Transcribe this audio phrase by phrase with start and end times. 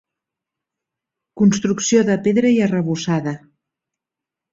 [1.41, 3.35] Construcció de pedra i arrebossada.